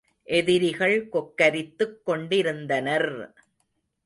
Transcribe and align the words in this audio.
எதிரிகள் 0.27 0.95
கொக்கரித்துக் 1.11 2.01
கொண்டிருந்தனர்! 2.03 3.11